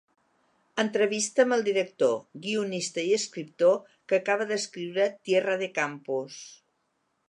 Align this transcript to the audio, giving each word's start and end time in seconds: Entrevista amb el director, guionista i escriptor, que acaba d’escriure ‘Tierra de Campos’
Entrevista 0.83 1.45
amb 1.47 1.57
el 1.57 1.65
director, 1.67 2.17
guionista 2.47 3.05
i 3.11 3.13
escriptor, 3.21 3.79
que 4.09 4.21
acaba 4.21 4.51
d’escriure 4.53 5.11
‘Tierra 5.27 5.61
de 5.67 5.73
Campos’ 5.81 6.45